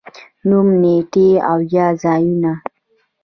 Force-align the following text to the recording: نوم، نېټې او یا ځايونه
نوم، 0.49 0.67
نېټې 0.81 1.29
او 1.49 1.57
یا 1.75 1.87
ځايونه 2.01 2.51